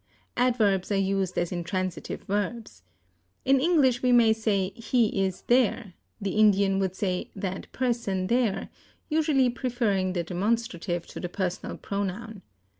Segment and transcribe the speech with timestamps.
[0.35, 2.81] Adverbs are used as intransitive verbs.
[3.45, 8.69] In English we may say he is there; the Indian would say that person there
[9.09, 12.41] usually preferring the demonstrative to the personal pronoun.